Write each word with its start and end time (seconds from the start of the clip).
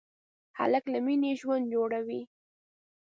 هلک 0.57 0.83
له 0.93 0.99
مینې 1.05 1.31
ژوند 1.39 1.65
جوړوي. 1.73 2.21